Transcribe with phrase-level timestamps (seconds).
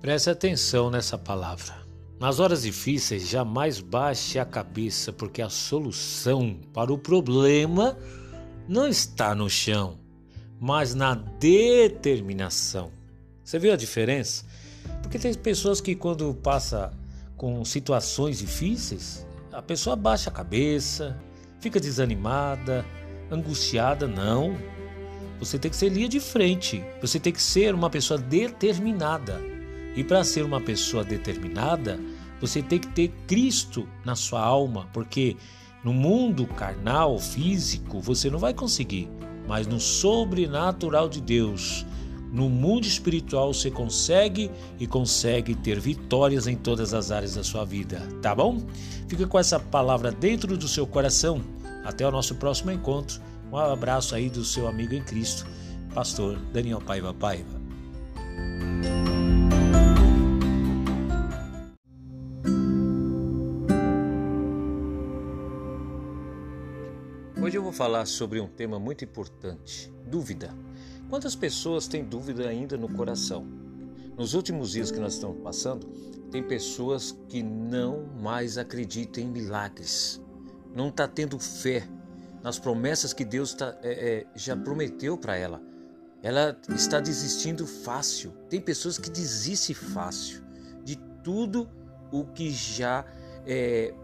[0.00, 1.74] Preste atenção nessa palavra.
[2.20, 7.96] Nas horas difíceis, jamais baixe a cabeça, porque a solução para o problema
[8.68, 9.98] não está no chão,
[10.60, 12.92] mas na determinação.
[13.42, 14.44] Você viu a diferença?
[15.02, 16.92] Porque tem pessoas que, quando passa
[17.36, 21.18] com situações difíceis, a pessoa baixa a cabeça,
[21.60, 22.84] fica desanimada,
[23.30, 24.06] angustiada.
[24.06, 24.56] Não.
[25.38, 26.84] Você tem que ser linha de frente.
[27.00, 29.55] Você tem que ser uma pessoa determinada.
[29.96, 31.98] E para ser uma pessoa determinada,
[32.40, 35.36] você tem que ter Cristo na sua alma, porque
[35.82, 39.08] no mundo carnal, físico, você não vai conseguir,
[39.48, 41.86] mas no sobrenatural de Deus,
[42.32, 47.64] no mundo espiritual, você consegue e consegue ter vitórias em todas as áreas da sua
[47.64, 48.60] vida, tá bom?
[49.08, 51.40] Fica com essa palavra dentro do seu coração.
[51.84, 53.20] Até o nosso próximo encontro.
[53.50, 55.46] Um abraço aí do seu amigo em Cristo,
[55.94, 57.60] pastor Daniel Paiva Paiva.
[67.46, 70.52] Hoje eu vou falar sobre um tema muito importante: dúvida.
[71.08, 73.46] Quantas pessoas têm dúvida ainda no coração?
[74.18, 75.86] Nos últimos dias que nós estamos passando,
[76.32, 80.20] tem pessoas que não mais acreditam em milagres,
[80.74, 81.88] não está tendo fé
[82.42, 85.62] nas promessas que Deus tá, é, é, já prometeu para ela.
[86.24, 88.32] Ela está desistindo fácil.
[88.50, 90.42] Tem pessoas que desistem fácil
[90.82, 91.70] de tudo
[92.10, 93.06] o que já
[93.46, 93.94] é,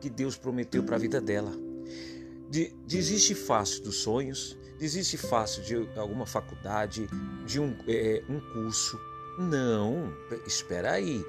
[0.00, 1.70] que Deus prometeu para a vida dela
[2.86, 7.08] desiste fácil dos sonhos, desiste fácil de alguma faculdade,
[7.46, 8.98] de um, é, um curso.
[9.38, 10.12] Não,
[10.46, 11.24] espera aí.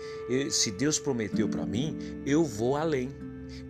[0.50, 3.10] Se Deus prometeu para mim, eu vou além.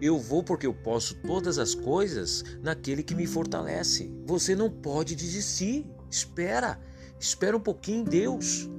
[0.01, 4.11] Eu vou porque eu posso todas as coisas naquele que me fortalece.
[4.25, 5.85] Você não pode desistir.
[6.09, 6.79] Espera.
[7.19, 8.69] Espera um pouquinho em Deus.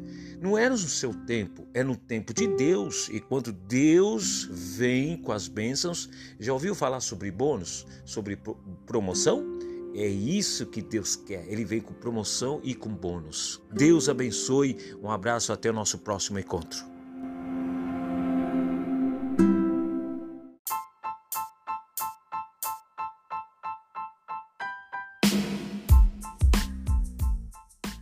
[0.42, 3.08] Não é no seu tempo, é no tempo de Deus.
[3.12, 8.36] E quando Deus vem com as bênçãos, já ouviu falar sobre bônus, sobre
[8.84, 9.46] promoção?
[9.94, 11.46] É isso que Deus quer.
[11.46, 13.62] Ele vem com promoção e com bônus.
[13.72, 14.76] Deus abençoe.
[15.00, 16.84] Um abraço até o nosso próximo encontro.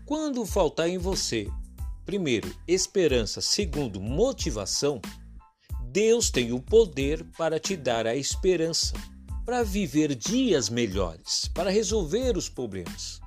[0.06, 1.46] Quando faltar em você
[2.10, 3.40] Primeiro, esperança.
[3.40, 5.00] Segundo, motivação.
[5.92, 8.94] Deus tem o poder para te dar a esperança,
[9.46, 13.20] para viver dias melhores, para resolver os problemas.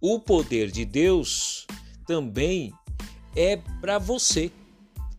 [0.00, 1.66] O poder de Deus
[2.06, 2.72] também
[3.36, 4.50] é para você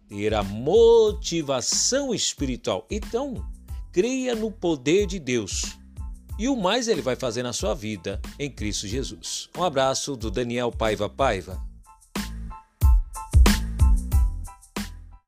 [0.09, 2.87] ter a motivação espiritual.
[2.89, 3.47] Então,
[3.91, 5.77] creia no poder de Deus
[6.39, 9.51] e o mais ele vai fazer na sua vida em Cristo Jesus.
[9.55, 11.72] Um abraço do Daniel Paiva Paiva.